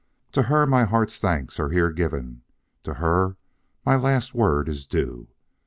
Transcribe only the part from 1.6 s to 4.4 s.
here given; to her my last